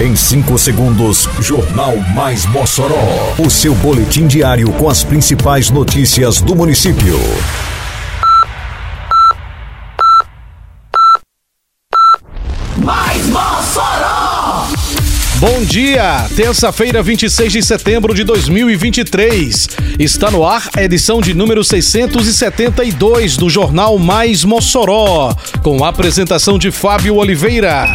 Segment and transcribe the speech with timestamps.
[0.00, 3.34] Em 5 segundos, Jornal Mais Mossoró.
[3.36, 7.18] O seu boletim diário com as principais notícias do município.
[12.76, 14.68] Mais Mossoró!
[15.40, 19.68] Bom dia, terça-feira, 26 de setembro de 2023.
[19.98, 26.56] Está no ar a edição de número 672 do Jornal Mais Mossoró, com a apresentação
[26.56, 27.92] de Fábio Oliveira.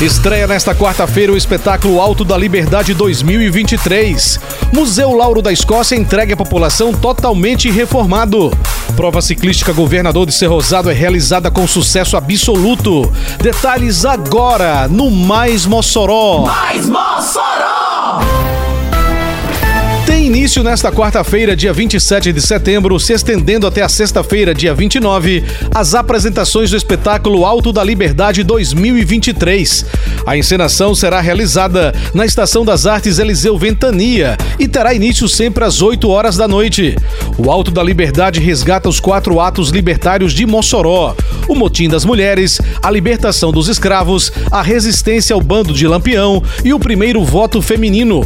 [0.00, 4.38] Estreia nesta quarta-feira o espetáculo Alto da Liberdade 2023.
[4.70, 8.52] Museu Lauro da Escócia entregue à população totalmente reformado.
[8.94, 13.10] Prova ciclística Governador de Cerrosado é realizada com sucesso absoluto.
[13.40, 16.44] Detalhes agora no Mais Mossoró.
[16.44, 18.45] Mais Mossoró!
[20.46, 25.42] Início nesta quarta-feira, dia 27 de setembro, se estendendo até a sexta-feira, dia 29,
[25.74, 29.84] as apresentações do espetáculo Alto da Liberdade 2023.
[30.24, 35.82] A encenação será realizada na Estação das Artes Eliseu Ventania e terá início sempre às
[35.82, 36.94] 8 horas da noite.
[37.36, 41.16] O Alto da Liberdade resgata os quatro atos libertários de Mossoró:
[41.48, 46.72] o motim das mulheres, a libertação dos escravos, a resistência ao bando de Lampião e
[46.72, 48.24] o primeiro voto feminino.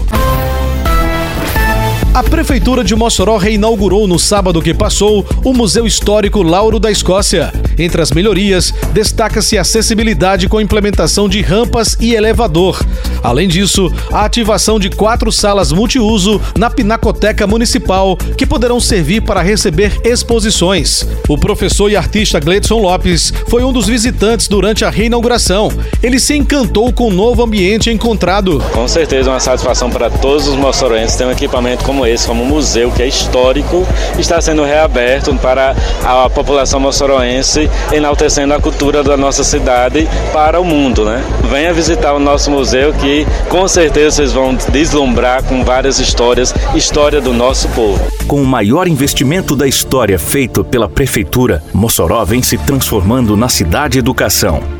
[2.13, 7.53] A Prefeitura de Mossoró reinaugurou no sábado que passou o Museu Histórico Lauro da Escócia.
[7.79, 12.85] Entre as melhorias, destaca-se a acessibilidade com implementação de rampas e elevador.
[13.23, 19.43] Além disso, a ativação de quatro salas multiuso na Pinacoteca Municipal, que poderão servir para
[19.43, 21.07] receber exposições.
[21.29, 25.71] O professor e artista Gleidson Lopes foi um dos visitantes durante a reinauguração.
[26.03, 28.63] Ele se encantou com o novo ambiente encontrado.
[28.73, 32.47] Com certeza, uma satisfação para todos os moçoroenses ter um equipamento como esse, como um
[32.47, 33.87] museu que é histórico,
[34.19, 35.75] está sendo reaberto para
[36.05, 37.60] a população moçoroense,
[37.93, 41.23] enaltecendo a cultura da nossa cidade para o mundo, né?
[41.51, 47.21] Venha visitar o nosso museu que com certeza vocês vão deslumbrar com várias histórias, história
[47.21, 48.01] do nosso povo.
[48.27, 53.99] Com o maior investimento da história feito pela prefeitura, Mossoró vem se transformando na cidade
[53.99, 54.80] educação.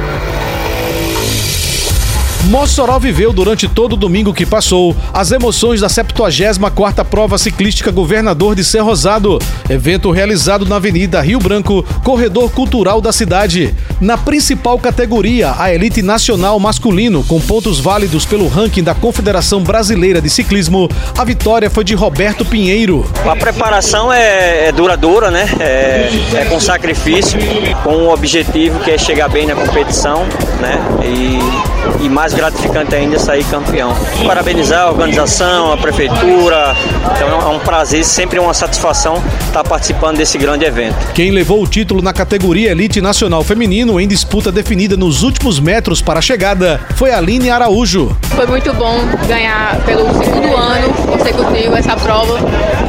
[2.45, 8.55] Mossoró viveu durante todo o domingo que passou as emoções da 74ª Prova Ciclística Governador
[8.55, 13.73] de Cerrosado, evento realizado na Avenida Rio Branco, corredor cultural da cidade.
[13.99, 20.21] Na principal categoria, a elite nacional masculino, com pontos válidos pelo ranking da Confederação Brasileira
[20.21, 23.05] de Ciclismo, a vitória foi de Roberto Pinheiro.
[23.23, 25.45] A preparação é, é duradoura, né?
[25.59, 27.39] É, é, com sacrifício,
[27.83, 30.25] com um objetivo que é chegar bem na competição,
[30.59, 30.79] né?
[31.05, 33.93] E, e mais gratificante ainda sair campeão.
[34.25, 36.75] Parabenizar a organização, a prefeitura.
[37.15, 40.95] Então é um prazer, sempre uma satisfação estar participando desse grande evento.
[41.13, 46.01] Quem levou o título na categoria Elite Nacional Feminino em disputa definida nos últimos metros
[46.01, 48.15] para a chegada foi a Aline Araújo.
[48.35, 48.97] Foi muito bom
[49.27, 52.39] ganhar pelo segundo ano consecutivo essa prova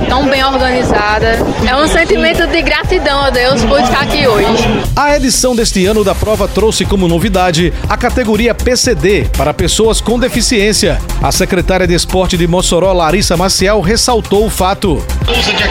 [0.09, 1.39] tão bem organizada.
[1.67, 4.47] É um sentimento de gratidão a Deus por estar aqui hoje.
[4.95, 10.19] A edição deste ano da prova trouxe como novidade a categoria PCD para pessoas com
[10.19, 11.01] deficiência.
[11.23, 15.05] A secretária de Esporte de Mossoró, Larissa Maciel, ressaltou o fato.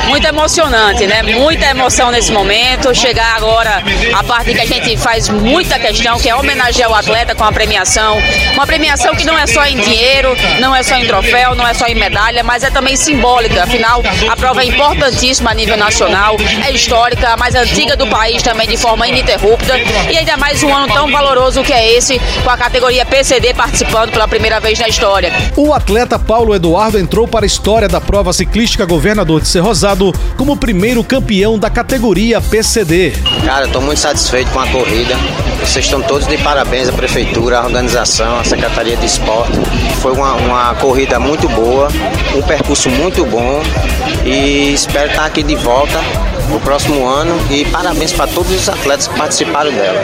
[0.07, 1.21] Muito emocionante, né?
[1.23, 2.93] Muita emoção nesse momento.
[2.95, 3.83] Chegar agora
[4.13, 7.51] a parte que a gente faz muita questão, que é homenagear o atleta com a
[7.51, 8.17] premiação.
[8.53, 11.73] Uma premiação que não é só em dinheiro, não é só em troféu, não é
[11.73, 13.63] só em medalha, mas é também simbólica.
[13.63, 16.35] Afinal, a prova é importantíssima a nível nacional,
[16.65, 19.77] é histórica, a mais antiga do país também de forma ininterrupta.
[20.09, 24.11] E ainda mais um ano tão valoroso que é esse, com a categoria PCD participando
[24.11, 25.31] pela primeira vez na história.
[25.55, 30.57] O atleta Paulo Eduardo entrou para a história da prova ciclística Governador de Cerrosado como
[30.57, 33.13] primeiro campeão da categoria PCD.
[33.45, 35.15] Cara, estou muito satisfeito com a corrida.
[35.59, 39.53] Vocês estão todos de parabéns à prefeitura, à organização, à Secretaria de Esporte.
[40.01, 41.87] Foi uma, uma corrida muito boa,
[42.35, 43.61] um percurso muito bom
[44.25, 45.99] e espero estar aqui de volta
[46.49, 50.03] no próximo ano e parabéns para todos os atletas que participaram dela.